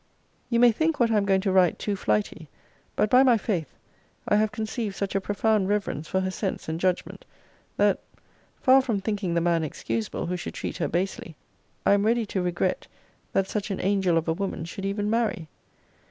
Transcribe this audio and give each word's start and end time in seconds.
You 0.49 0.59
may 0.59 0.71
think 0.71 0.99
what 0.99 1.11
I 1.11 1.17
am 1.17 1.25
going 1.25 1.41
to 1.41 1.51
write 1.51 1.77
too 1.77 1.95
flighty: 1.95 2.49
but, 2.95 3.07
by 3.07 3.21
my 3.21 3.37
faith, 3.37 3.67
I 4.27 4.37
have 4.37 4.51
conceived 4.51 4.95
such 4.95 5.13
a 5.13 5.21
profound 5.21 5.69
reverence 5.69 6.07
for 6.07 6.21
her 6.21 6.31
sense 6.31 6.67
and 6.67 6.79
judgment, 6.79 7.23
that, 7.77 7.99
far 8.59 8.81
from 8.81 8.99
thinking 8.99 9.35
the 9.35 9.41
man 9.41 9.63
excusable 9.63 10.25
who 10.25 10.37
should 10.37 10.55
treat 10.55 10.77
her 10.77 10.87
basely, 10.87 11.35
I 11.85 11.93
am 11.93 12.03
ready 12.07 12.25
to 12.25 12.41
regret 12.41 12.87
that 13.33 13.47
such 13.47 13.69
an 13.69 13.79
angel 13.79 14.17
of 14.17 14.27
a 14.27 14.33
woman 14.33 14.65
should 14.65 14.85
even 14.87 15.07
marry. 15.07 15.47